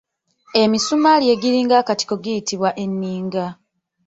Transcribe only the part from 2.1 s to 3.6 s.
giyitibwa Enninga.